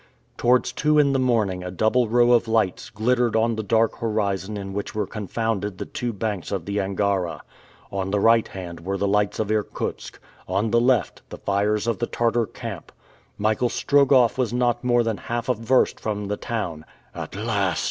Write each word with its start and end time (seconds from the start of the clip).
Towards 0.35 0.71
two 0.71 0.97
in 0.97 1.13
the 1.13 1.19
morning 1.19 1.63
a 1.63 1.69
double 1.69 2.07
row 2.09 2.31
of 2.31 2.47
lights 2.47 2.89
glittered 2.89 3.35
on 3.35 3.55
the 3.55 3.61
dark 3.61 3.99
horizon 3.99 4.57
in 4.57 4.73
which 4.73 4.95
were 4.95 5.05
confounded 5.05 5.77
the 5.77 5.85
two 5.85 6.11
banks 6.11 6.51
of 6.51 6.65
the 6.65 6.79
Angara. 6.81 7.43
On 7.91 8.09
the 8.09 8.19
right 8.19 8.47
hand 8.47 8.79
were 8.79 8.97
the 8.97 9.07
lights 9.07 9.37
of 9.37 9.51
Irkutsk; 9.51 10.17
on 10.47 10.71
the 10.71 10.81
left, 10.81 11.21
the 11.29 11.37
fires 11.37 11.85
of 11.85 11.99
the 11.99 12.07
Tartar 12.07 12.47
camp. 12.47 12.91
Michael 13.37 13.69
Strogoff 13.69 14.39
was 14.39 14.51
not 14.51 14.83
more 14.83 15.03
than 15.03 15.17
half 15.17 15.47
a 15.49 15.53
verst 15.53 15.99
from 15.99 16.29
the 16.29 16.37
town. 16.37 16.83
"At 17.13 17.35
last!" 17.35 17.79